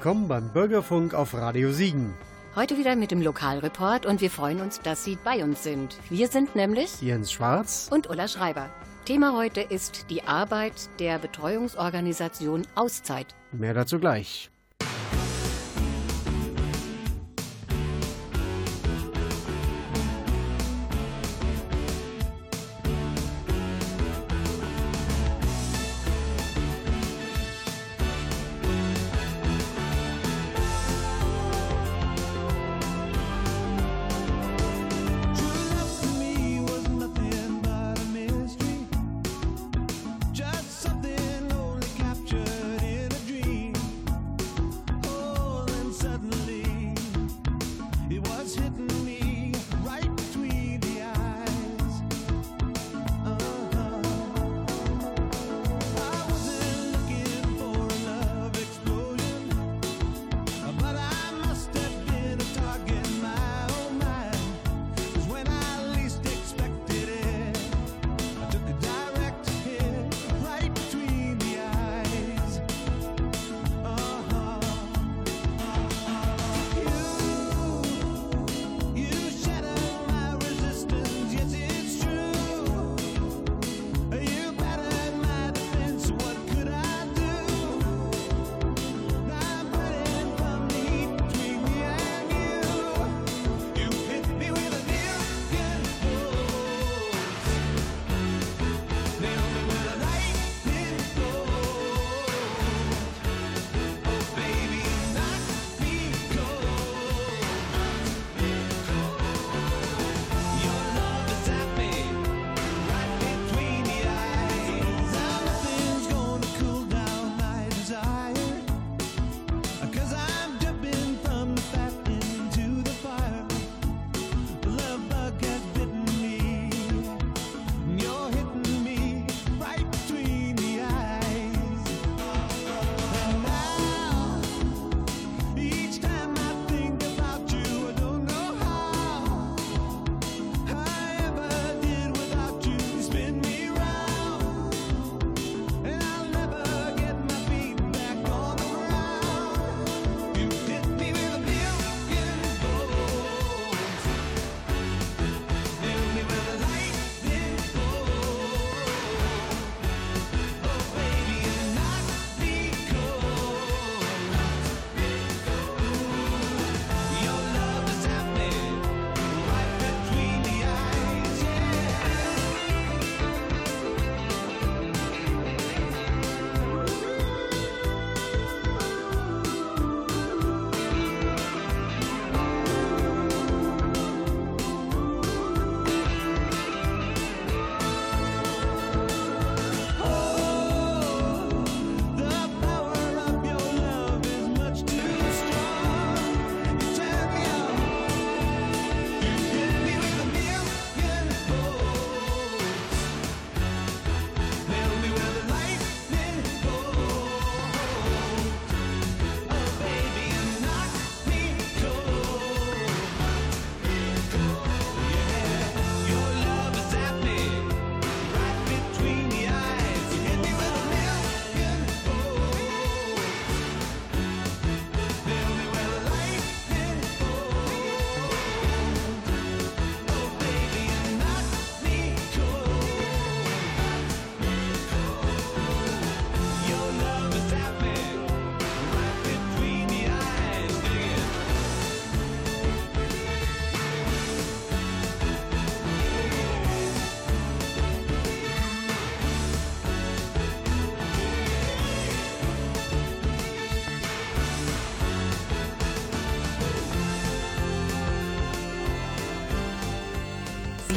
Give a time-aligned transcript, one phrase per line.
[0.00, 2.14] willkommen beim Bürgerfunk auf Radio Siegen.
[2.56, 5.94] Heute wieder mit dem Lokalreport und wir freuen uns, dass Sie bei uns sind.
[6.08, 8.70] Wir sind nämlich Jens Schwarz und Ulla Schreiber.
[9.04, 13.26] Thema heute ist die Arbeit der Betreuungsorganisation Auszeit.
[13.52, 14.49] Mehr dazu gleich.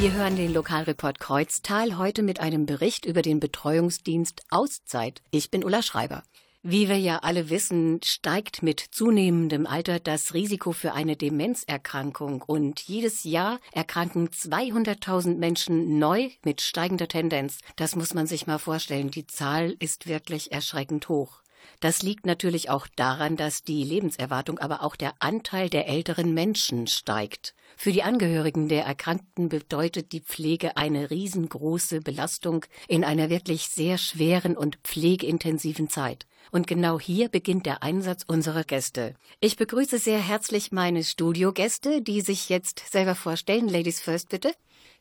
[0.04, 5.22] Wir hören den Lokalreport Kreuztal heute mit einem Bericht über den Betreuungsdienst Auszeit.
[5.30, 6.22] Ich bin Ulla Schreiber.
[6.62, 12.80] Wie wir ja alle wissen, steigt mit zunehmendem Alter das Risiko für eine Demenzerkrankung und
[12.82, 17.60] jedes Jahr erkranken 200.000 Menschen neu mit steigender Tendenz.
[17.76, 19.10] Das muss man sich mal vorstellen.
[19.10, 21.40] Die Zahl ist wirklich erschreckend hoch.
[21.80, 26.88] Das liegt natürlich auch daran, dass die Lebenserwartung, aber auch der Anteil der älteren Menschen
[26.88, 27.54] steigt.
[27.76, 33.98] Für die Angehörigen der Erkrankten bedeutet die Pflege eine riesengroße Belastung in einer wirklich sehr
[33.98, 36.26] schweren und pflegeintensiven Zeit.
[36.50, 39.14] Und genau hier beginnt der Einsatz unserer Gäste.
[39.40, 43.68] Ich begrüße sehr herzlich meine Studiogäste, die sich jetzt selber vorstellen.
[43.68, 44.52] Ladies first, bitte.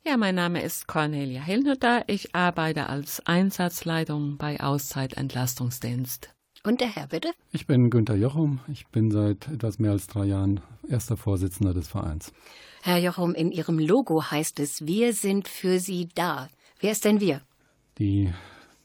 [0.05, 2.03] Ja, mein Name ist Cornelia Hillnütter.
[2.07, 6.29] Ich arbeite als Einsatzleitung bei Auszeit-Entlastungsdienst.
[6.65, 7.27] Und der Herr, bitte?
[7.51, 8.61] Ich bin Günter Jochum.
[8.71, 12.31] Ich bin seit etwas mehr als drei Jahren erster Vorsitzender des Vereins.
[12.81, 16.47] Herr Jochum, in Ihrem Logo heißt es, wir sind für Sie da.
[16.79, 17.41] Wer ist denn wir?
[17.99, 18.31] Die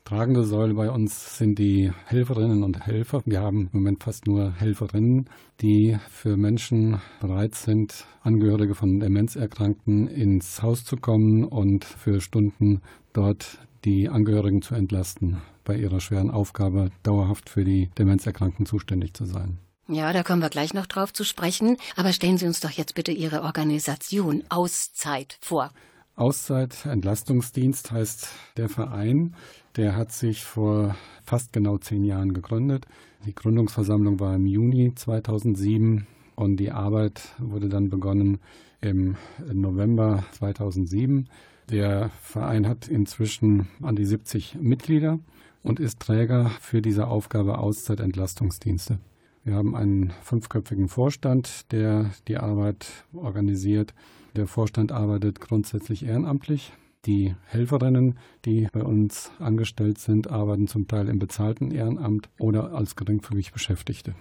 [0.05, 3.23] tragende Säule bei uns sind die Helferinnen und Helfer.
[3.27, 5.31] Wir haben im Moment fast nur Helferinnen,
[5.61, 12.83] die für Menschen bereit sind, Angehörige von Demenzerkrankten ins Haus zu kommen und für Stunden
[13.13, 19.25] dort die Angehörigen zu entlasten, bei ihrer schweren Aufgabe dauerhaft für die Demenzerkrankten zuständig zu
[19.25, 19.59] sein.
[19.91, 21.79] Ja, da kommen wir gleich noch drauf zu sprechen.
[21.97, 25.71] Aber stellen Sie uns doch jetzt bitte Ihre Organisation Auszeit vor.
[26.15, 29.35] Auszeit Entlastungsdienst heißt der Verein.
[29.77, 32.87] Der hat sich vor fast genau zehn Jahren gegründet.
[33.25, 38.41] Die Gründungsversammlung war im Juni 2007 und die Arbeit wurde dann begonnen
[38.81, 39.17] im
[39.53, 41.29] November 2007.
[41.71, 45.19] Der Verein hat inzwischen an die 70 Mitglieder
[45.63, 48.99] und ist Träger für diese Aufgabe Auszeit-Entlastungsdienste.
[49.45, 53.95] Wir haben einen fünfköpfigen Vorstand, der die Arbeit organisiert.
[54.35, 56.73] Der Vorstand arbeitet grundsätzlich ehrenamtlich.
[57.05, 62.97] Die Helferinnen, die bei uns angestellt sind, arbeiten zum Teil im bezahlten Ehrenamt oder als
[62.97, 64.15] geringfügig Beschäftigte.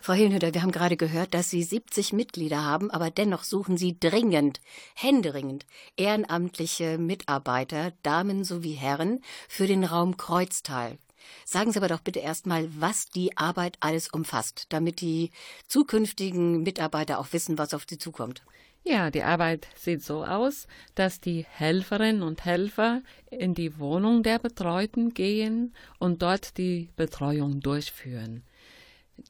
[0.00, 3.98] Frau Hilnhütter, wir haben gerade gehört, dass Sie 70 Mitglieder haben, aber dennoch suchen Sie
[3.98, 4.60] dringend,
[4.94, 10.98] händeringend ehrenamtliche Mitarbeiter, Damen sowie Herren, für den Raum Kreuztal.
[11.44, 15.30] Sagen Sie aber doch bitte erstmal, was die Arbeit alles umfasst, damit die
[15.66, 18.42] zukünftigen Mitarbeiter auch wissen, was auf sie zukommt.
[18.84, 24.38] Ja, die Arbeit sieht so aus, dass die Helferinnen und Helfer in die Wohnung der
[24.38, 28.42] Betreuten gehen und dort die Betreuung durchführen.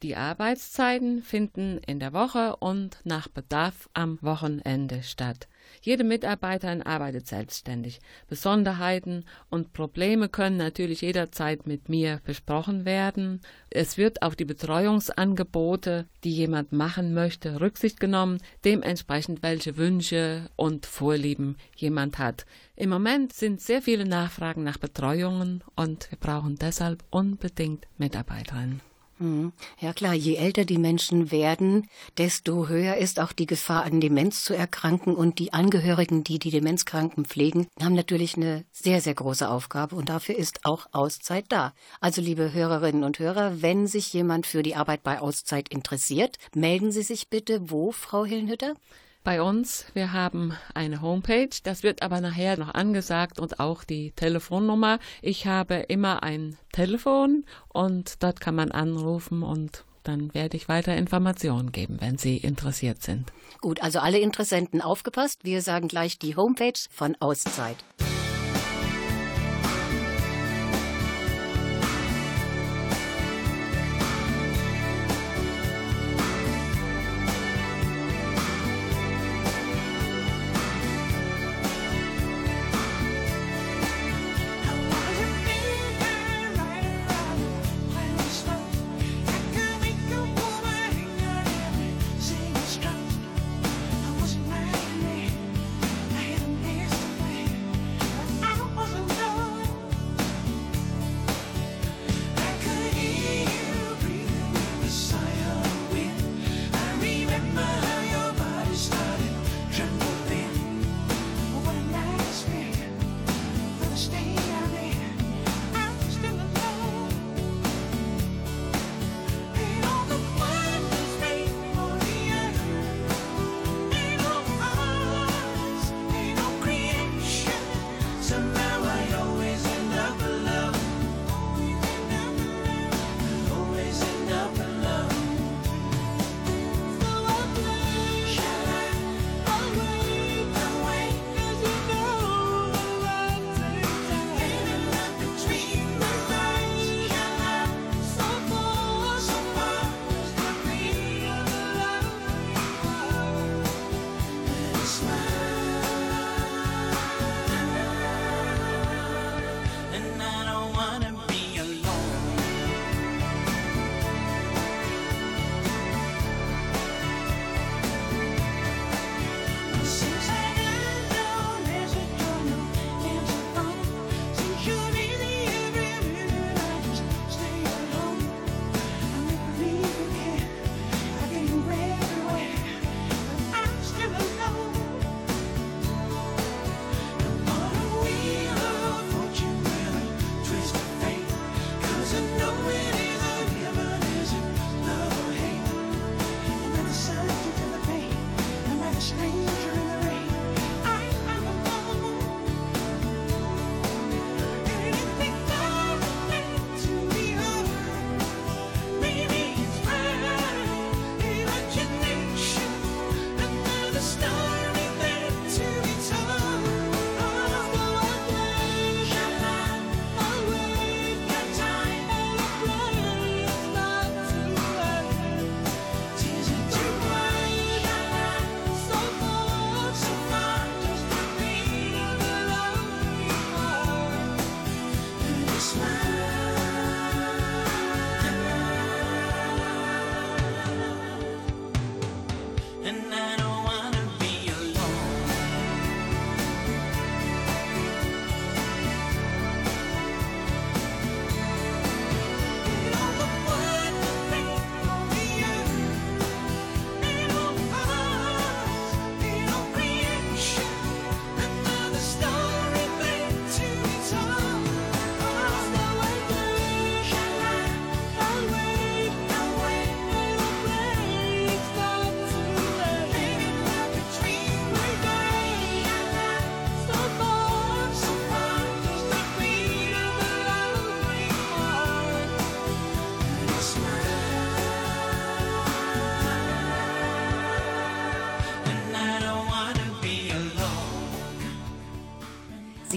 [0.03, 5.47] Die Arbeitszeiten finden in der Woche und nach Bedarf am Wochenende statt.
[5.81, 7.99] Jede Mitarbeiterin arbeitet selbstständig.
[8.27, 13.41] Besonderheiten und Probleme können natürlich jederzeit mit mir besprochen werden.
[13.69, 20.85] Es wird auf die Betreuungsangebote, die jemand machen möchte, Rücksicht genommen, dementsprechend welche Wünsche und
[20.85, 22.45] Vorlieben jemand hat.
[22.75, 28.88] Im Moment sind sehr viele Nachfragen nach Betreuungen und wir brauchen deshalb unbedingt Mitarbeiterinnen.
[29.19, 29.51] Hm.
[29.81, 34.45] Ja klar, je älter die Menschen werden, desto höher ist auch die Gefahr, an Demenz
[34.45, 35.13] zu erkranken.
[35.13, 39.97] Und die Angehörigen, die die Demenzkranken pflegen, haben natürlich eine sehr, sehr große Aufgabe.
[39.97, 41.73] Und dafür ist auch Auszeit da.
[41.99, 46.93] Also liebe Hörerinnen und Hörer, wenn sich jemand für die Arbeit bei Auszeit interessiert, melden
[46.93, 48.75] Sie sich bitte wo, Frau Hillenhütter?
[49.29, 49.85] Bei uns.
[49.93, 54.97] Wir haben eine Homepage, das wird aber nachher noch angesagt und auch die Telefonnummer.
[55.21, 60.97] Ich habe immer ein Telefon und dort kann man anrufen und dann werde ich weiter
[60.97, 63.31] Informationen geben, wenn Sie interessiert sind.
[63.61, 65.43] Gut, also alle Interessenten aufgepasst.
[65.43, 67.77] Wir sagen gleich die Homepage von Auszeit.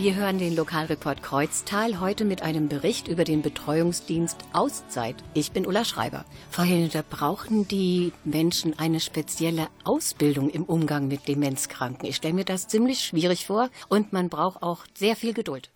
[0.02, 5.14] Sie hören den Lokalreport Kreuztal heute mit einem Bericht über den Betreuungsdienst Auszeit.
[5.32, 6.25] Ich bin Ulla Schreiber.
[6.50, 12.09] Frau Hinter, brauchen die Menschen eine spezielle Ausbildung im Umgang mit Demenzkranken?
[12.09, 15.71] Ich stelle mir das ziemlich schwierig vor und man braucht auch sehr viel Geduld.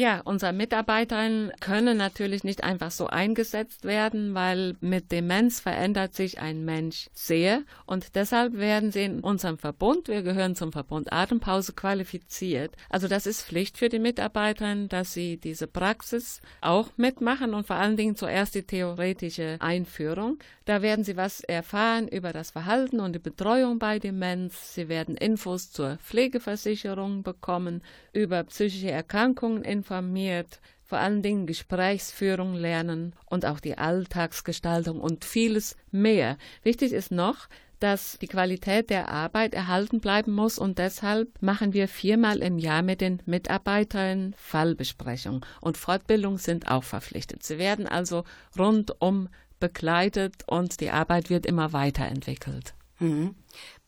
[0.00, 6.40] Ja, unsere Mitarbeiterinnen können natürlich nicht einfach so eingesetzt werden, weil mit Demenz verändert sich
[6.40, 11.74] ein Mensch sehr und deshalb werden sie in unserem Verbund, wir gehören zum Verbund Atempause,
[11.74, 12.74] qualifiziert.
[12.88, 17.76] Also das ist Pflicht für die Mitarbeiterinnen, dass sie diese Praxis auch mitmachen und vor
[17.76, 20.38] allen Dingen zuerst die theoretische Einführung.
[20.64, 24.72] Da werden sie was erfahren über das Verhalten und die Betreuung bei Demenz.
[24.74, 27.82] Sie werden Infos zur Pflegeversicherung bekommen,
[28.14, 35.76] über psychische Erkrankungen informiert, vor allen Dingen Gesprächsführung lernen und auch die Alltagsgestaltung und vieles
[35.90, 36.36] mehr.
[36.62, 37.48] Wichtig ist noch,
[37.80, 42.82] dass die Qualität der Arbeit erhalten bleiben muss und deshalb machen wir viermal im Jahr
[42.82, 47.42] mit den Mitarbeitern Fallbesprechungen und Fortbildungen sind auch verpflichtet.
[47.42, 48.24] Sie werden also
[48.56, 49.28] rundum
[49.58, 52.74] begleitet und die Arbeit wird immer weiterentwickelt.
[53.00, 53.34] Mhm.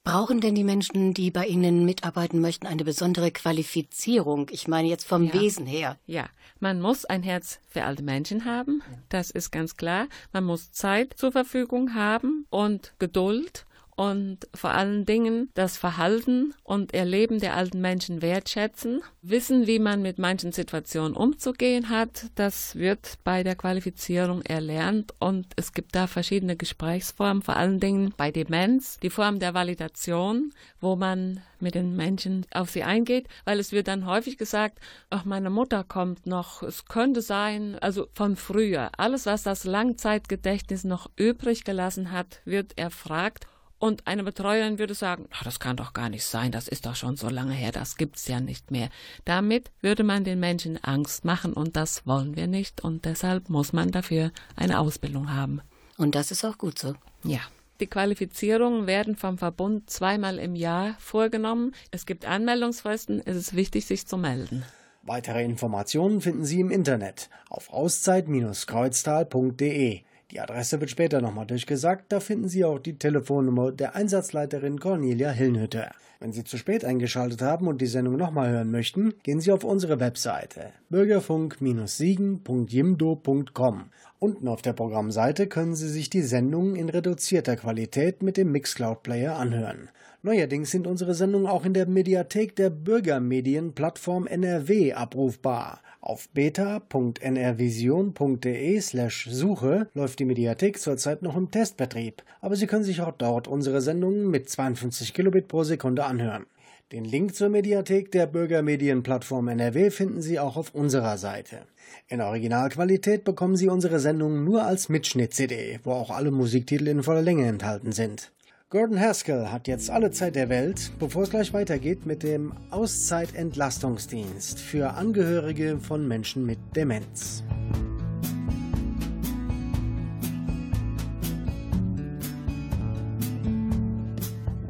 [0.05, 4.49] Brauchen denn die Menschen, die bei Ihnen mitarbeiten möchten, eine besondere Qualifizierung?
[4.51, 5.35] Ich meine jetzt vom ja.
[5.35, 5.97] Wesen her.
[6.07, 6.29] Ja,
[6.59, 10.09] man muss ein Herz für alte Menschen haben, das ist ganz klar.
[10.33, 13.65] Man muss Zeit zur Verfügung haben und Geduld
[14.03, 20.03] und vor allen Dingen das Verhalten und Erleben der alten Menschen wertschätzen, wissen, wie man
[20.03, 22.27] mit manchen Situationen umzugehen hat.
[22.35, 28.13] Das wird bei der Qualifizierung erlernt und es gibt da verschiedene Gesprächsformen, vor allen Dingen
[28.17, 33.61] bei Demenz, die Form der Validation, wo man mit den Menschen auf sie eingeht, weil
[33.61, 34.81] es wird dann häufig gesagt,
[35.11, 38.91] ach, meine Mutter kommt noch, es könnte sein, also von früher.
[38.97, 43.47] Alles, was das Langzeitgedächtnis noch übrig gelassen hat, wird erfragt
[43.83, 46.95] und eine Betreuerin würde sagen, ach, das kann doch gar nicht sein, das ist doch
[46.95, 48.91] schon so lange her, das gibt's ja nicht mehr.
[49.25, 53.73] Damit würde man den Menschen Angst machen und das wollen wir nicht und deshalb muss
[53.73, 55.63] man dafür eine Ausbildung haben.
[55.99, 56.95] Und das ist auch gut so.
[57.25, 57.41] Ja.
[57.81, 61.75] Die Qualifizierungen werden vom Verbund zweimal im Jahr vorgenommen.
[61.91, 64.65] Es gibt Anmeldungsfristen, es ist wichtig, sich zu melden.
[65.03, 70.05] Weitere Informationen finden Sie im Internet auf auszeit-kreuztal.de.
[70.33, 72.07] Die Adresse wird später nochmal durchgesagt.
[72.09, 75.91] Da finden Sie auch die Telefonnummer der Einsatzleiterin Cornelia Hillnhütter.
[76.21, 79.63] Wenn Sie zu spät eingeschaltet haben und die Sendung nochmal hören möchten, gehen Sie auf
[79.63, 83.85] unsere Webseite bürgerfunk-siegen.jimdo.com.
[84.19, 89.37] Unten auf der Programmseite können Sie sich die Sendungen in reduzierter Qualität mit dem Mixcloud-Player
[89.37, 89.91] anhören.
[90.25, 95.81] Neuerdings sind unsere Sendungen auch in der Mediathek der Bürgermedienplattform NRW abrufbar.
[96.01, 103.01] Auf beta.nrvision.de slash Suche läuft die Mediathek zurzeit noch im Testbetrieb, aber Sie können sich
[103.01, 106.47] auch dort unsere Sendungen mit 52 Kilobit pro Sekunde anhören.
[106.93, 111.63] Den Link zur Mediathek der Bürgermedienplattform NRW finden Sie auch auf unserer Seite.
[112.07, 117.23] In Originalqualität bekommen Sie unsere Sendungen nur als Mitschnitt-CD, wo auch alle Musiktitel in voller
[117.23, 118.31] Länge enthalten sind.
[118.73, 124.59] Gordon Haskell hat jetzt alle Zeit der Welt, bevor es gleich weitergeht mit dem Auszeit-Entlastungsdienst
[124.59, 127.45] für Angehörige von Menschen mit Demenz.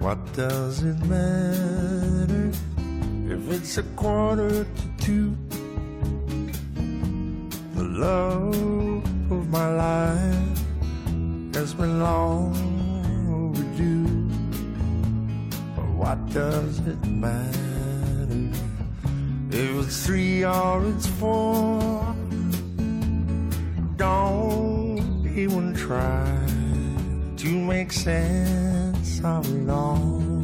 [0.00, 2.50] What does it matter
[3.30, 4.66] if it's a quarter to
[4.98, 5.36] two?
[7.76, 10.58] The love of my life
[11.54, 12.81] has been long
[16.02, 18.50] what does it matter
[19.52, 21.80] if it's three or it's four?
[23.94, 26.26] Don't even try
[27.36, 30.42] to make sense of it all.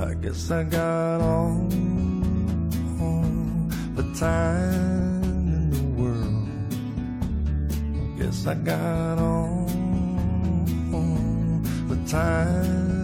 [0.00, 1.68] I guess I got all
[3.98, 6.48] the time in the world.
[8.18, 9.66] Guess I got all
[11.90, 13.01] the time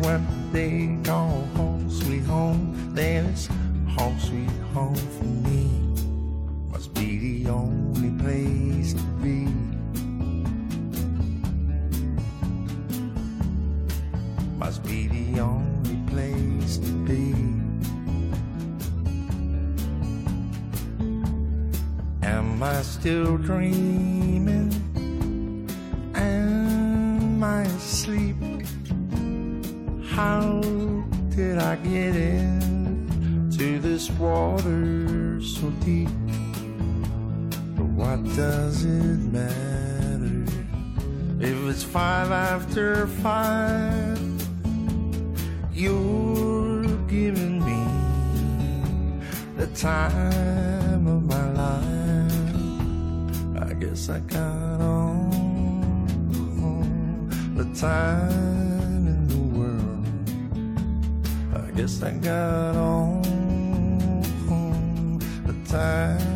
[0.00, 0.20] what
[0.52, 3.46] they call home, sweet home, then it's
[3.96, 5.68] home, sweet home for me.
[6.72, 9.46] Must be the only place to be.
[14.56, 17.34] Must be the only place to be.
[22.22, 24.70] Am I still dreaming?
[26.14, 28.39] Am I asleep?
[30.20, 30.60] How
[31.34, 36.10] did I get in to this water so deep?
[37.74, 40.44] But what does it matter
[41.40, 44.20] if it's five after five?
[45.72, 47.82] You're giving me
[49.56, 52.42] the time of my life.
[53.70, 55.30] I guess I got all
[57.56, 58.69] the time
[61.80, 63.22] guess I got all
[65.46, 66.29] the time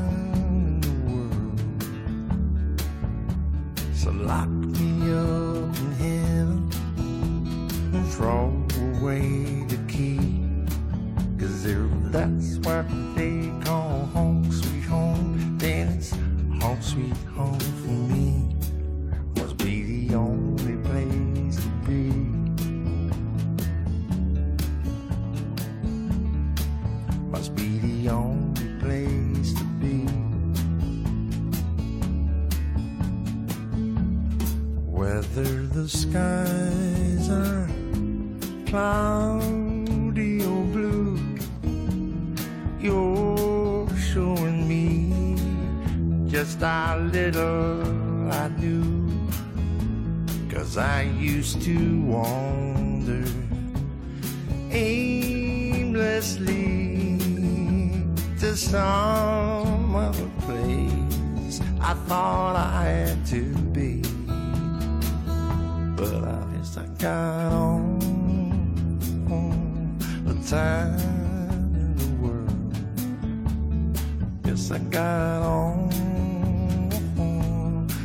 [50.54, 53.24] Cause I used to wander
[54.70, 56.44] aimlessly
[58.38, 64.00] to some other place I thought I had to be.
[65.96, 67.98] But I guess I got all
[70.24, 72.76] the time in the world.
[74.44, 75.88] Guess I got all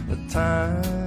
[0.07, 0.98] the time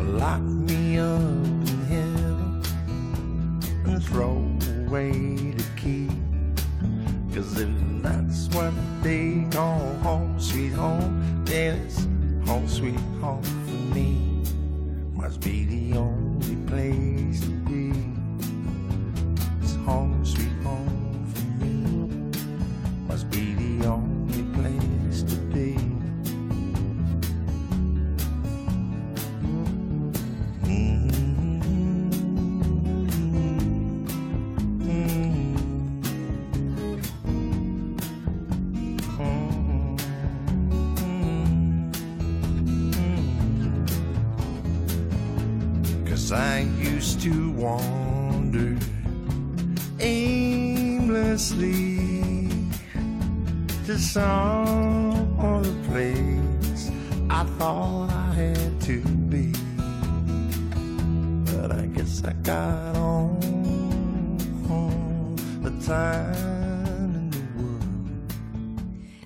[0.00, 2.62] So lock me up in heaven
[3.84, 4.50] and throw
[4.86, 5.12] away
[5.52, 6.08] the key.
[7.34, 7.68] Cause if
[8.00, 12.06] that's what they call home, sweet home, then it's
[12.48, 14.42] home, sweet home for me.
[15.12, 17.44] Must be the only place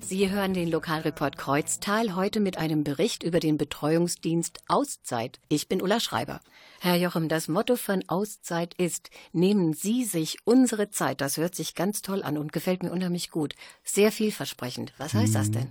[0.07, 5.39] Sie hören den Lokalreport Kreuztal heute mit einem Bericht über den Betreuungsdienst Auszeit.
[5.49, 6.41] Ich bin Ulla Schreiber.
[6.79, 11.21] Herr Jochem, das Motto von Auszeit ist, nehmen Sie sich unsere Zeit.
[11.21, 13.55] Das hört sich ganz toll an und gefällt mir unheimlich gut.
[13.83, 14.93] Sehr vielversprechend.
[14.99, 15.69] Was heißt das denn?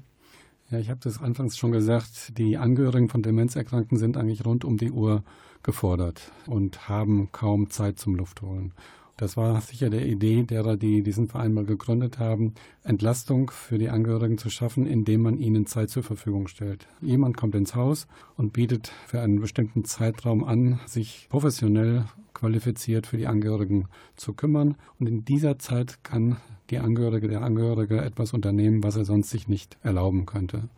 [0.69, 4.79] Ja, ich habe das anfangs schon gesagt, die Angehörigen von Demenzerkrankten sind eigentlich rund um
[4.79, 5.23] die Uhr
[5.63, 8.73] gefordert und haben kaum Zeit zum Luftholen.
[9.17, 13.89] Das war sicher der Idee derer, die diesen Verein mal gegründet haben, Entlastung für die
[13.89, 16.89] Angehörigen zu schaffen, indem man ihnen Zeit zur Verfügung stellt.
[17.01, 23.17] Jemand kommt ins Haus und bietet für einen bestimmten Zeitraum an, sich professionell qualifiziert für
[23.17, 24.75] die Angehörigen zu kümmern.
[24.99, 26.39] Und in dieser Zeit kann
[26.71, 30.69] die Angehörige, der Angehörige etwas unternehmen, was er sonst sich nicht erlauben könnte.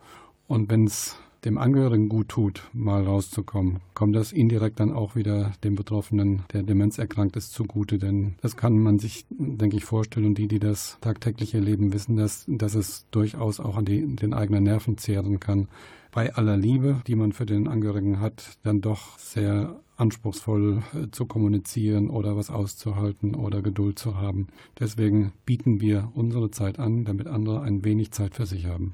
[0.47, 5.53] Und wenn es dem Angehörigen gut tut, mal rauszukommen, kommt das indirekt dann auch wieder
[5.63, 7.97] dem Betroffenen, der Demenz erkrankt ist, zugute.
[7.97, 10.25] Denn das kann man sich, denke ich, vorstellen.
[10.25, 14.33] Und die, die das tagtäglich erleben, wissen, dass, dass es durchaus auch an die, den
[14.33, 15.67] eigenen Nerven zehren kann.
[16.11, 21.25] Bei aller Liebe, die man für den Angehörigen hat, dann doch sehr anspruchsvoll äh, zu
[21.25, 24.47] kommunizieren oder was auszuhalten oder Geduld zu haben.
[24.79, 28.93] Deswegen bieten wir unsere Zeit an, damit andere ein wenig Zeit für sich haben.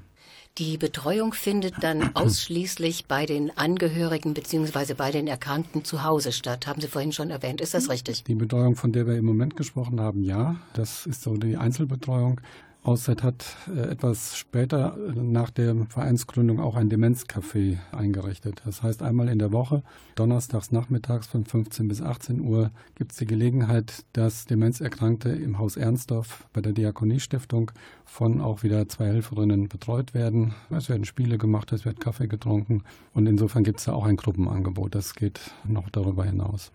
[0.58, 4.94] Die Betreuung findet dann ausschließlich bei den Angehörigen bzw.
[4.94, 6.68] bei den Erkrankten zu Hause statt.
[6.68, 7.60] Haben Sie vorhin schon erwähnt.
[7.60, 8.22] Ist das richtig?
[8.22, 10.54] Die Betreuung, von der wir im Moment gesprochen haben, ja.
[10.74, 12.40] Das ist so die Einzelbetreuung.
[12.84, 18.60] Auszeit hat äh, etwas später nach der Vereinsgründung auch ein Demenzcafé eingerichtet.
[18.66, 19.82] Das heißt, einmal in der Woche,
[20.16, 25.78] donnerstags nachmittags von 15 bis 18 Uhr, gibt es die Gelegenheit, dass Demenzerkrankte im Haus
[25.78, 27.70] Ernsdorf bei der Diakoniestiftung
[28.04, 30.52] von auch wieder zwei Helferinnen betreut werden.
[30.68, 32.82] Es werden Spiele gemacht, es wird Kaffee getrunken
[33.14, 34.94] und insofern gibt es da auch ein Gruppenangebot.
[34.94, 36.70] Das geht noch darüber hinaus.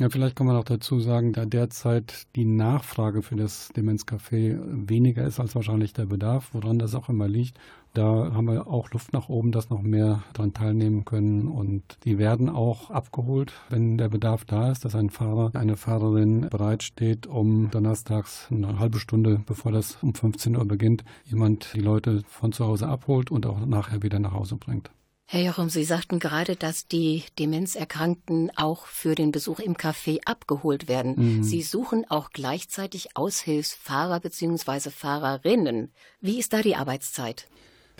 [0.00, 4.58] Ja, vielleicht kann man auch dazu sagen, da derzeit die Nachfrage für das Demenzcafé
[4.88, 7.58] weniger ist als wahrscheinlich der Bedarf, woran das auch immer liegt.
[7.92, 11.48] Da haben wir auch Luft nach oben, dass noch mehr daran teilnehmen können.
[11.48, 16.48] Und die werden auch abgeholt, wenn der Bedarf da ist, dass ein Fahrer, eine Fahrerin
[16.48, 22.22] bereitsteht, um donnerstags eine halbe Stunde, bevor das um 15 Uhr beginnt, jemand die Leute
[22.26, 24.90] von zu Hause abholt und auch nachher wieder nach Hause bringt.
[25.32, 30.88] Herr Jochum, Sie sagten gerade, dass die Demenzerkrankten auch für den Besuch im Café abgeholt
[30.88, 31.14] werden.
[31.36, 31.44] Mhm.
[31.44, 34.90] Sie suchen auch gleichzeitig Aushilfsfahrer bzw.
[34.90, 35.92] Fahrerinnen.
[36.20, 37.46] Wie ist da die Arbeitszeit?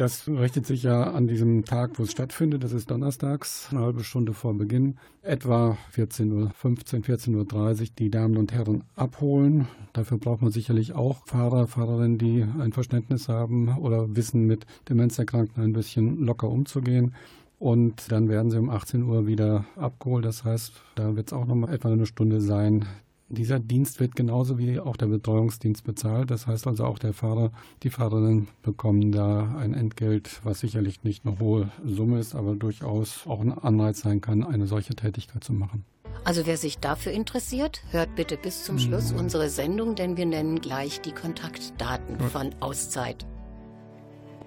[0.01, 2.65] Das richtet sich ja an diesem Tag, wo es stattfindet.
[2.65, 8.39] Das ist donnerstags, eine halbe Stunde vor Beginn, etwa 14.15 Uhr, 14.30 Uhr die Damen
[8.39, 9.69] und Herren abholen.
[9.93, 15.63] Dafür braucht man sicherlich auch Fahrer, Fahrerinnen, die ein Verständnis haben oder wissen, mit Demenzerkrankten
[15.63, 17.15] ein bisschen locker umzugehen.
[17.59, 20.25] Und dann werden sie um 18 Uhr wieder abgeholt.
[20.25, 22.87] Das heißt, da wird es auch noch mal etwa eine Stunde sein,
[23.31, 26.31] dieser Dienst wird genauso wie auch der Betreuungsdienst bezahlt.
[26.31, 31.25] Das heißt also auch der Fahrer, die Fahrerinnen bekommen da ein Entgelt, was sicherlich nicht
[31.25, 35.53] eine hohe Summe ist, aber durchaus auch ein Anreiz sein kann, eine solche Tätigkeit zu
[35.53, 35.85] machen.
[36.25, 39.21] Also wer sich dafür interessiert, hört bitte bis zum Schluss mhm.
[39.21, 42.27] unsere Sendung, denn wir nennen gleich die Kontaktdaten ja.
[42.27, 43.25] von Auszeit.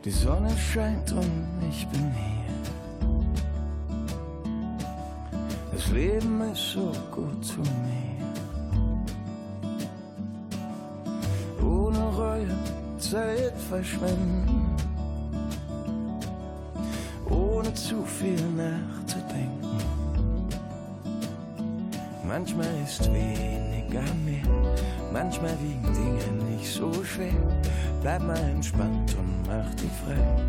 [0.03, 1.31] Die Sonne scheint und
[1.69, 2.43] ich bin hier.
[5.71, 8.13] Das Leben ist so gut zu mir.
[12.97, 14.75] Zeit verschwenden,
[17.29, 19.77] ohne zu viel nachzudenken.
[22.27, 24.47] Manchmal ist weniger mehr,
[25.11, 27.33] manchmal wiegen Dinge nicht so schwer.
[28.01, 30.45] Bleib mal entspannt und mach dich frei.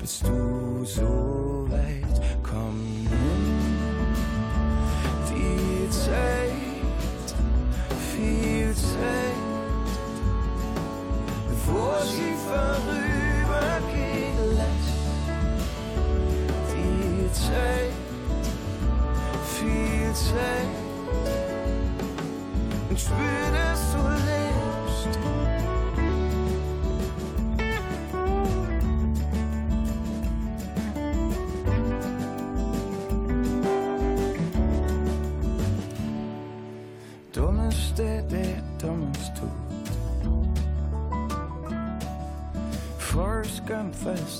[0.00, 3.67] Bist du so weit, komm nimm
[11.68, 14.98] bevor sie vorübergehen lässt.
[16.72, 17.92] Viel Zeit,
[19.54, 20.74] viel Zeit
[22.88, 23.57] und spür,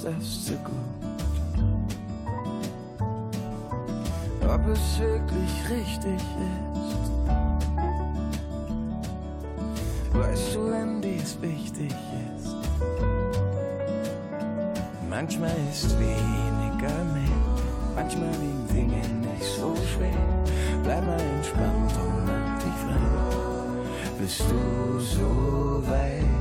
[0.05, 0.75] Das zu gut.
[4.43, 7.11] Ob es wirklich richtig ist,
[10.15, 11.93] weißt du, wenn dies wichtig
[12.37, 12.55] ist.
[15.11, 17.43] Manchmal ist weniger mehr,
[17.97, 20.23] manchmal liegen Dinge nicht so schwer.
[20.85, 23.01] Bleib mal entspannt und mach dich frei.
[24.19, 26.38] Bist du so weit,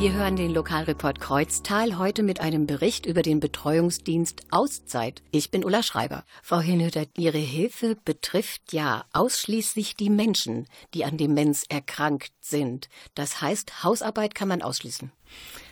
[0.00, 5.24] Sie hören den Lokalreport Kreuztal heute mit einem Bericht über den Betreuungsdienst Auszeit.
[5.32, 6.22] Ich bin Ulla Schreiber.
[6.40, 12.88] Frau Hinhütter, Ihre Hilfe betrifft ja ausschließlich die Menschen, die an Demenz erkrankt sind.
[13.16, 15.10] Das heißt, Hausarbeit kann man ausschließen.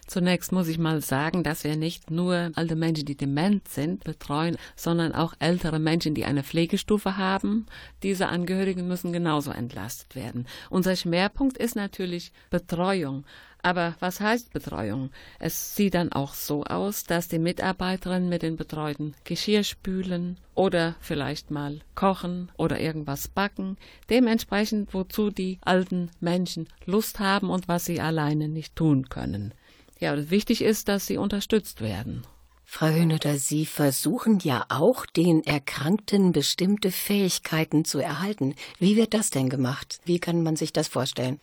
[0.07, 4.57] Zunächst muss ich mal sagen, dass wir nicht nur alte Menschen, die dement sind, betreuen,
[4.77, 7.67] sondern auch ältere Menschen, die eine Pflegestufe haben.
[8.05, 10.47] Diese Angehörigen müssen genauso entlastet werden.
[10.71, 13.25] Unser Schwerpunkt ist natürlich Betreuung.
[13.63, 15.11] Aber was heißt Betreuung?
[15.41, 20.97] Es sieht dann auch so aus, dass die Mitarbeiterinnen mit den Betreuten Geschirr spülen oder
[21.01, 23.77] vielleicht mal kochen oder irgendwas backen,
[24.11, 29.55] dementsprechend wozu die alten Menschen Lust haben und was sie alleine nicht tun können.
[30.01, 32.27] Ja, wichtig ist, dass sie unterstützt werden.
[32.65, 38.57] Frau Höhneter, Sie versuchen ja auch, den Erkrankten bestimmte Fähigkeiten zu erhalten.
[38.81, 40.01] Wie wird das denn gemacht?
[40.05, 41.41] Wie kann man sich das vorstellen?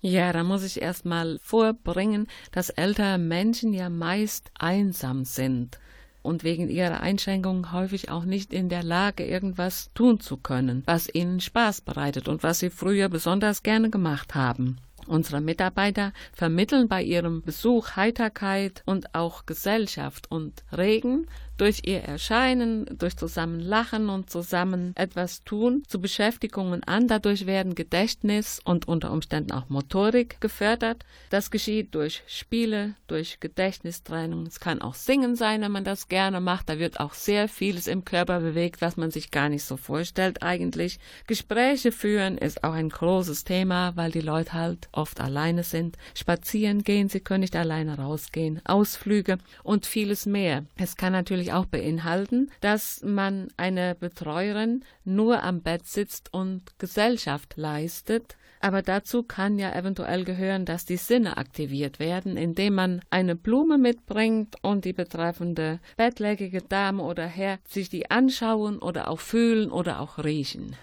[0.00, 5.78] Ja, da muss ich erst mal vorbringen, dass ältere Menschen ja meist einsam sind
[6.26, 11.08] und wegen ihrer Einschränkungen häufig auch nicht in der Lage, irgendwas tun zu können, was
[11.12, 14.78] ihnen Spaß bereitet und was sie früher besonders gerne gemacht haben.
[15.06, 22.86] Unsere Mitarbeiter vermitteln bei ihrem Besuch Heiterkeit und auch Gesellschaft und regen durch ihr Erscheinen,
[22.98, 27.08] durch zusammen Lachen und zusammen etwas tun zu Beschäftigungen an.
[27.08, 31.04] Dadurch werden Gedächtnis und unter Umständen auch Motorik gefördert.
[31.30, 34.46] Das geschieht durch Spiele, durch Gedächtnistraining.
[34.46, 36.68] Es kann auch Singen sein, wenn man das gerne macht.
[36.68, 40.42] Da wird auch sehr vieles im Körper bewegt, was man sich gar nicht so vorstellt
[40.42, 40.98] eigentlich.
[41.26, 45.96] Gespräche führen ist auch ein großes Thema, weil die Leute halt oft alleine sind.
[46.14, 48.60] Spazieren gehen, sie können nicht alleine rausgehen.
[48.64, 50.64] Ausflüge und vieles mehr.
[50.76, 56.78] Es kann natürlich natürlich auch beinhalten, dass man eine Betreuerin nur am Bett sitzt und
[56.78, 58.36] Gesellschaft leistet.
[58.60, 63.78] Aber dazu kann ja eventuell gehören, dass die Sinne aktiviert werden, indem man eine Blume
[63.78, 70.00] mitbringt und die betreffende bettlägige Dame oder Herr sich die anschauen oder auch fühlen oder
[70.00, 70.74] auch riechen.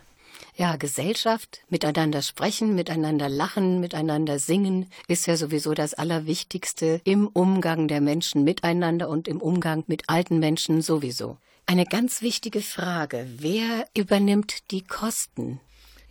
[0.56, 7.88] Ja, Gesellschaft, miteinander sprechen, miteinander lachen, miteinander singen, ist ja sowieso das Allerwichtigste im Umgang
[7.88, 11.38] der Menschen miteinander und im Umgang mit alten Menschen sowieso.
[11.66, 15.60] Eine ganz wichtige Frage, wer übernimmt die Kosten?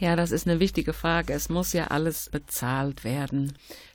[0.02, 1.32] Ja, das ist eine wichtige Frage.
[1.32, 3.52] Es muss ja alles bezahlt werden.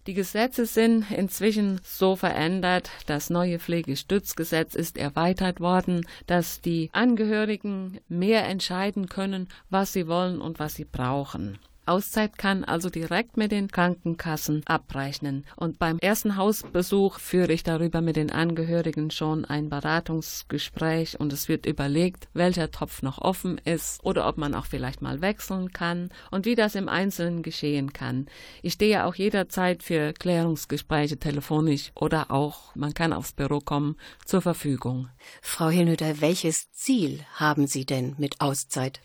[0.08, 2.90] Die Gesetze sind inzwischen so verändert.
[3.08, 10.40] Das neue Pflegestützgesetz ist erweitert worden, dass die Angehörigen mehr entscheiden können, was sie wollen
[10.40, 11.60] und was sie brauchen.
[11.88, 15.46] Auszeit kann also direkt mit den Krankenkassen abrechnen.
[15.56, 21.48] Und beim ersten Hausbesuch führe ich darüber mit den Angehörigen schon ein Beratungsgespräch und es
[21.48, 26.10] wird überlegt, welcher Topf noch offen ist oder ob man auch vielleicht mal wechseln kann
[26.32, 28.28] und wie das im Einzelnen geschehen kann.
[28.62, 33.96] Ich stehe auch jederzeit für Klärungsgespräche telefonisch oder auch, man kann aufs Büro kommen,
[34.26, 35.10] zur Verfügung.
[35.42, 39.00] Frau Hilnöder, welches Ziel haben Sie denn mit Auszeit?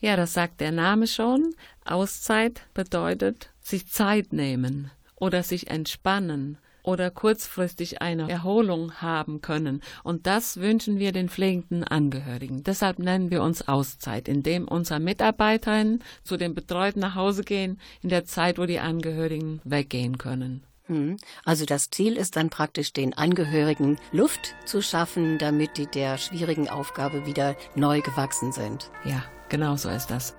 [0.00, 1.54] Ja, das sagt der Name schon.
[1.84, 9.82] Auszeit bedeutet sich Zeit nehmen oder sich entspannen oder kurzfristig eine Erholung haben können.
[10.02, 12.62] Und das wünschen wir den pflegenden Angehörigen.
[12.62, 18.10] Deshalb nennen wir uns Auszeit, indem unsere Mitarbeiterinnen zu den Betreuten nach Hause gehen, in
[18.10, 20.64] der Zeit, wo die Angehörigen weggehen können.
[20.86, 21.16] Hm.
[21.46, 26.68] Also das Ziel ist dann praktisch den Angehörigen Luft zu schaffen, damit die der schwierigen
[26.68, 28.90] Aufgabe wieder neu gewachsen sind.
[29.06, 30.34] Ja, Genau so ist das.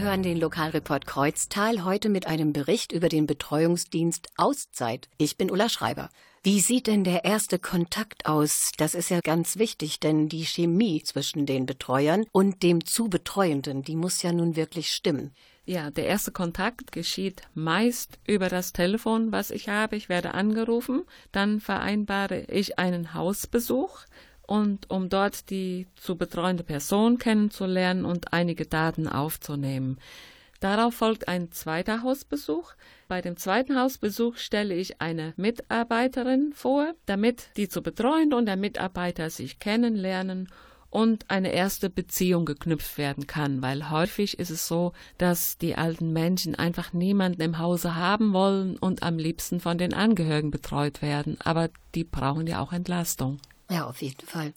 [0.00, 5.10] Wir hören den Lokalreport Kreuztal heute mit einem Bericht über den Betreuungsdienst Auszeit.
[5.18, 6.08] Ich bin Ulla Schreiber.
[6.42, 8.72] Wie sieht denn der erste Kontakt aus?
[8.78, 13.82] Das ist ja ganz wichtig, denn die Chemie zwischen den Betreuern und dem zu Betreuenden,
[13.82, 15.34] die muss ja nun wirklich stimmen.
[15.66, 19.96] Ja, der erste Kontakt geschieht meist über das Telefon, was ich habe.
[19.96, 24.00] Ich werde angerufen, dann vereinbare ich einen Hausbesuch
[24.50, 29.98] und um dort die zu betreuende Person kennenzulernen und einige Daten aufzunehmen.
[30.58, 32.72] Darauf folgt ein zweiter Hausbesuch.
[33.06, 38.56] Bei dem zweiten Hausbesuch stelle ich eine Mitarbeiterin vor, damit die zu betreuende und der
[38.56, 40.48] Mitarbeiter sich kennenlernen
[40.90, 46.12] und eine erste Beziehung geknüpft werden kann, weil häufig ist es so, dass die alten
[46.12, 51.38] Menschen einfach niemanden im Hause haben wollen und am liebsten von den Angehörigen betreut werden,
[51.44, 53.38] aber die brauchen ja auch Entlastung.
[53.70, 54.52] Ja, auf jeden Fall.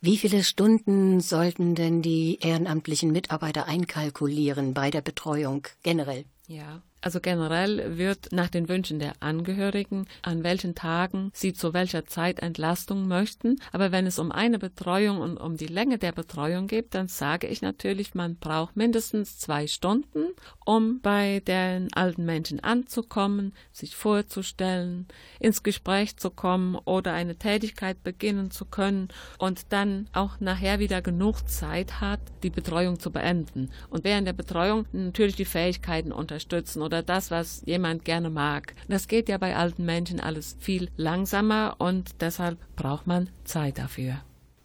[0.00, 6.26] Wie viele Stunden sollten denn die ehrenamtlichen Mitarbeiter einkalkulieren bei der Betreuung generell?
[6.46, 12.06] Ja, also generell wird nach den Wünschen der Angehörigen, an welchen Tagen sie zu welcher
[12.06, 13.60] Zeit Entlastung möchten.
[13.72, 17.46] Aber wenn es um eine Betreuung und um die Länge der Betreuung geht, dann sage
[17.46, 20.28] ich natürlich, man braucht mindestens zwei Stunden,
[20.64, 25.06] um bei den alten Menschen anzukommen, sich vorzustellen,
[25.38, 29.08] ins Gespräch zu kommen oder eine Tätigkeit beginnen zu können
[29.38, 33.70] und dann auch nachher wieder genug Zeit hat, die Betreuung zu beenden.
[33.90, 38.74] Und während der Betreuung natürlich die Fähigkeiten unterstützen oder das, was jemand gerne mag.
[38.88, 44.22] Das geht ja bei alten Menschen alles viel langsamer und deshalb braucht man Zeit dafür.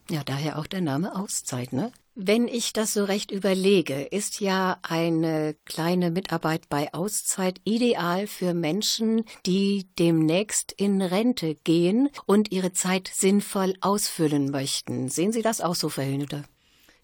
[0.10, 1.92] Ja, daher auch der Name Auszeit, ne?
[2.16, 8.54] Wenn ich das so recht überlege, ist ja eine kleine Mitarbeit bei Auszeit ideal für
[8.54, 15.08] Menschen, die demnächst in Rente gehen und ihre Zeit sinnvoll ausfüllen möchten.
[15.08, 16.44] Sehen Sie das auch so, Frau Hühneder?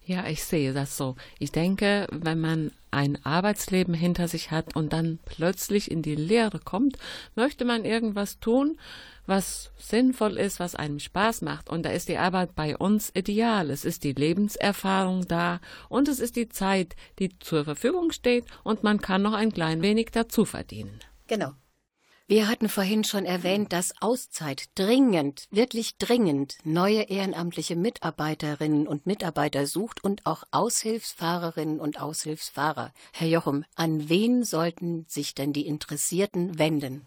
[0.07, 1.17] Ja, ich sehe das so.
[1.37, 6.59] Ich denke, wenn man ein Arbeitsleben hinter sich hat und dann plötzlich in die Lehre
[6.59, 6.97] kommt,
[7.35, 8.79] möchte man irgendwas tun,
[9.25, 11.69] was sinnvoll ist, was einem Spaß macht.
[11.69, 13.69] Und da ist die Arbeit bei uns ideal.
[13.69, 18.83] Es ist die Lebenserfahrung da und es ist die Zeit, die zur Verfügung steht und
[18.83, 20.99] man kann noch ein klein wenig dazu verdienen.
[21.27, 21.51] Genau.
[22.29, 29.65] Wir hatten vorhin schon erwähnt, dass Auszeit dringend, wirklich dringend neue ehrenamtliche Mitarbeiterinnen und Mitarbeiter
[29.65, 32.91] sucht und auch Aushilfsfahrerinnen und Aushilfsfahrer.
[33.13, 37.03] Herr Jochum, an wen sollten sich denn die Interessierten wenden?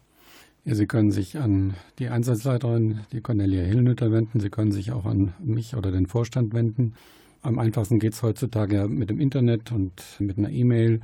[0.65, 4.39] Ja, Sie können sich an die Einsatzleiterin, die Cornelia Hillnütter, wenden.
[4.39, 6.95] Sie können sich auch an mich oder den Vorstand wenden.
[7.43, 11.01] Am einfachsten geht es heutzutage mit dem Internet und mit einer E-Mail.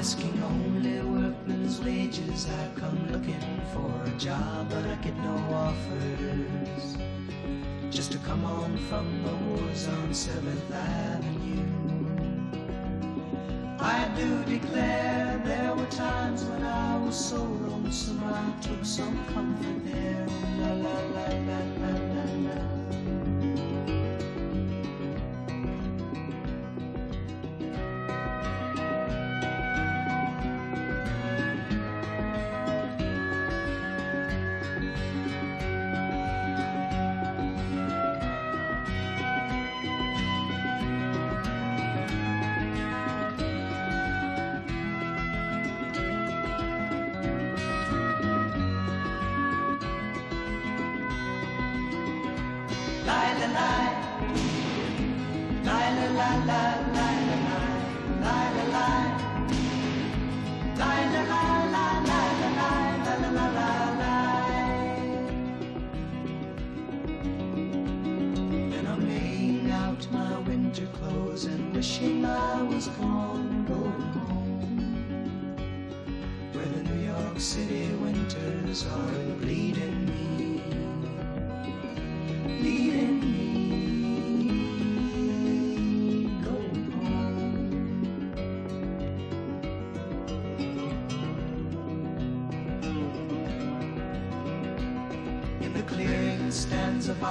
[0.00, 6.96] Asking only workmen's wages, I've come looking for a job, but I get no offers.
[7.90, 11.80] Just to come on from the wars on 7th Avenue.
[13.78, 19.84] I do declare there were times when I was so lonesome I took some comfort
[19.84, 20.26] there.
[20.60, 22.99] La la la la la la la.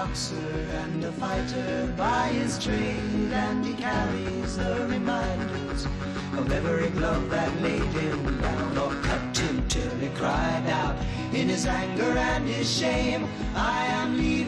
[0.09, 0.35] boxer
[0.83, 5.85] and a fighter by his trade, and he carries the reminders
[6.37, 10.95] of every glove that laid him down or cut him till he cried out
[11.33, 14.38] in his anger and his shame, I am leaving.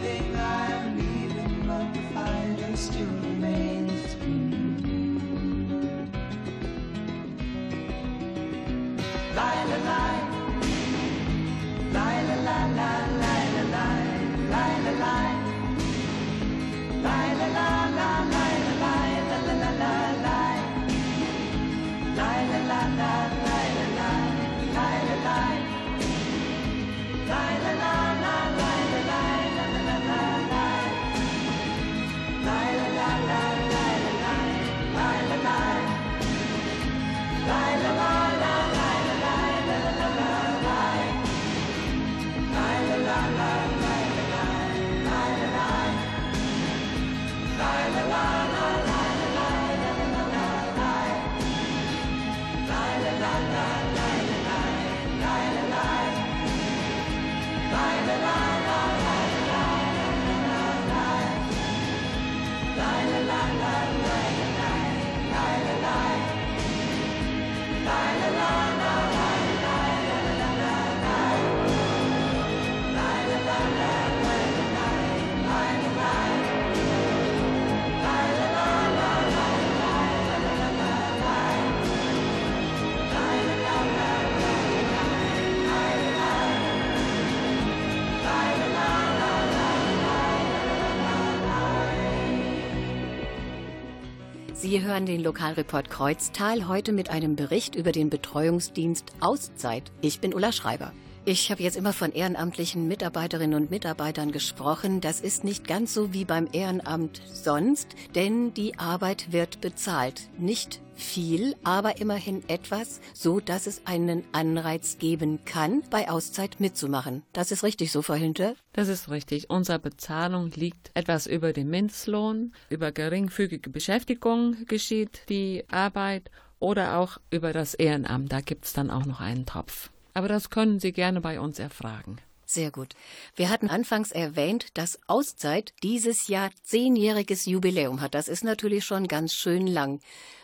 [94.71, 99.91] Sie hören den Lokalreport Kreuztal heute mit einem Bericht über den Betreuungsdienst Auszeit.
[99.99, 100.93] Ich bin Ulla Schreiber.
[101.25, 105.01] Ich habe jetzt immer von ehrenamtlichen Mitarbeiterinnen und Mitarbeitern gesprochen.
[105.01, 110.29] Das ist nicht ganz so wie beim Ehrenamt sonst, denn die Arbeit wird bezahlt.
[110.37, 117.23] Nicht viel, aber immerhin etwas, so dass es einen Anreiz geben kann, bei Auszeit mitzumachen.
[117.33, 118.55] Das ist richtig so, Frau Hinter?
[118.73, 119.49] Das ist richtig.
[119.49, 122.53] Unsere Bezahlung liegt etwas über dem Mindestlohn.
[122.69, 128.31] Über geringfügige Beschäftigung geschieht die Arbeit oder auch über das Ehrenamt.
[128.31, 129.89] Da gibt es dann auch noch einen Topf.
[130.13, 132.17] Aber das können Sie gerne bei uns erfragen.
[132.45, 132.95] Sehr gut.
[133.37, 138.13] Wir hatten anfangs erwähnt, dass Auszeit dieses Jahr zehnjähriges Jubiläum hat.
[138.13, 140.01] Das ist natürlich schon ganz schön lang.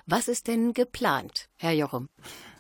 [0.10, 2.08] Was ist denn geplant, Herr Jochum?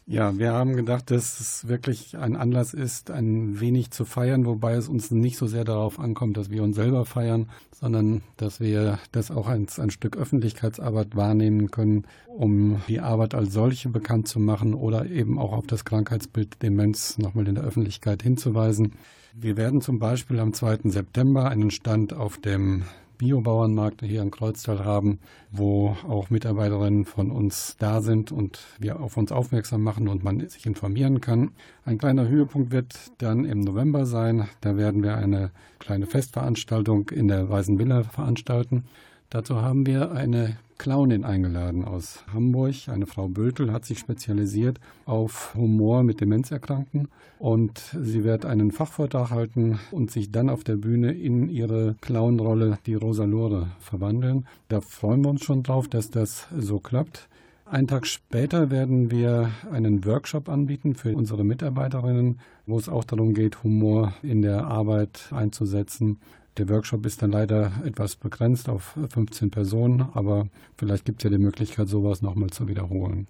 [0.05, 4.73] Ja, wir haben gedacht, dass es wirklich ein Anlass ist, ein wenig zu feiern, wobei
[4.73, 8.99] es uns nicht so sehr darauf ankommt, dass wir uns selber feiern, sondern dass wir
[9.13, 14.41] das auch als ein Stück Öffentlichkeitsarbeit wahrnehmen können, um die Arbeit als solche bekannt zu
[14.41, 18.91] machen oder eben auch auf das Krankheitsbild Demenz nochmal in der Öffentlichkeit hinzuweisen.
[19.33, 20.89] Wir werden zum Beispiel am 2.
[20.89, 22.83] September einen Stand auf dem
[23.17, 25.19] Biobauernmarkt hier in Kreuztal haben,
[25.51, 30.47] wo auch Mitarbeiterinnen von uns da sind und wir auf uns aufmerksam machen und man
[30.47, 31.51] sich informieren kann.
[31.85, 34.47] Ein kleiner Höhepunkt wird dann im November sein.
[34.61, 38.85] Da werden wir eine kleine Festveranstaltung in der Weißen Villa veranstalten.
[39.29, 42.87] Dazu haben wir eine Clownin eingeladen aus Hamburg.
[42.87, 49.31] Eine Frau Bötel hat sich spezialisiert auf Humor mit Demenzerkrankten und sie wird einen Fachvortrag
[49.31, 54.47] halten und sich dann auf der Bühne in ihre Clownrolle, die Rosalore, verwandeln.
[54.69, 57.27] Da freuen wir uns schon drauf, dass das so klappt.
[57.69, 63.33] Einen Tag später werden wir einen Workshop anbieten für unsere Mitarbeiterinnen, wo es auch darum
[63.33, 66.19] geht, Humor in der Arbeit einzusetzen.
[66.57, 71.29] Der Workshop ist dann leider etwas begrenzt auf 15 Personen, aber vielleicht gibt es ja
[71.29, 73.27] die Möglichkeit, sowas nochmal zu wiederholen.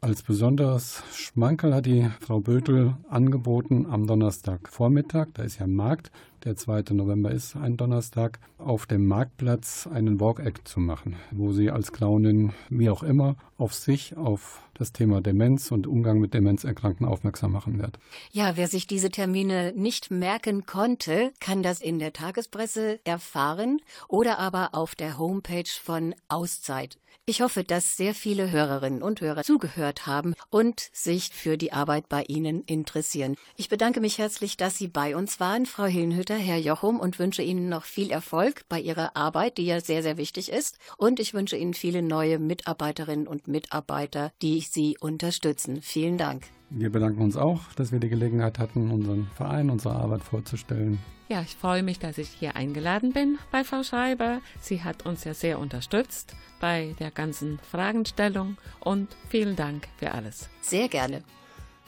[0.00, 6.12] Als besonderes Schmankerl hat die Frau Bötel angeboten, am Donnerstagvormittag, da ist ja Markt,
[6.44, 6.94] der 2.
[6.94, 12.52] November ist ein Donnerstag, auf dem Marktplatz einen Walk-Act zu machen, wo sie als Clownin,
[12.70, 17.78] wie auch immer, auf sich, auf das Thema Demenz und Umgang mit Demenzerkrankten aufmerksam machen
[17.78, 17.98] wird.
[18.30, 24.38] Ja, wer sich diese Termine nicht merken konnte, kann das in der Tagespresse erfahren oder
[24.38, 26.98] aber auf der Homepage von Auszeit.
[27.28, 32.08] Ich hoffe, dass sehr viele Hörerinnen und Hörer zugehört haben und sich für die Arbeit
[32.08, 33.36] bei Ihnen interessieren.
[33.54, 37.42] Ich bedanke mich herzlich, dass Sie bei uns waren, Frau Hillenhütter, Herr Jochum, und wünsche
[37.42, 40.78] Ihnen noch viel Erfolg bei Ihrer Arbeit, die ja sehr, sehr wichtig ist.
[40.96, 45.82] Und ich wünsche Ihnen viele neue Mitarbeiterinnen und Mitarbeiter, die Sie unterstützen.
[45.82, 46.44] Vielen Dank.
[46.70, 50.98] Wir bedanken uns auch, dass wir die Gelegenheit hatten, unseren Verein, unsere Arbeit vorzustellen.
[51.28, 54.40] Ja, ich freue mich, dass ich hier eingeladen bin bei Frau Schreiber.
[54.60, 60.48] Sie hat uns ja sehr unterstützt bei der ganzen Fragenstellung und vielen Dank für alles.
[60.60, 61.22] Sehr gerne.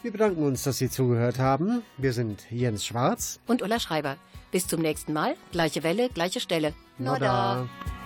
[0.03, 1.83] Wir bedanken uns, dass Sie zugehört haben.
[1.99, 4.17] Wir sind Jens Schwarz und Ulla Schreiber.
[4.51, 5.37] Bis zum nächsten Mal.
[5.53, 6.75] Gleiche Welle, gleiche Stelle.
[6.99, 7.67] Noda.
[7.69, 8.00] Climbing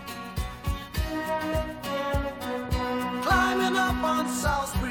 [4.44, 4.83] sauce.